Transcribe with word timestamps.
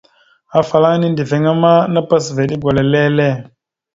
Afalaŋa 0.59 0.97
nindəviŋáma 0.99 1.71
napas 1.93 2.25
va 2.35 2.41
eɗe 2.45 2.55
gwala 2.61 2.83
lele. 2.93 3.29